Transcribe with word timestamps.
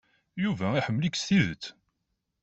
Yuba 0.43 0.67
iḥemmel-ik 0.79 1.15
s 1.17 1.23
tidet. 1.27 1.65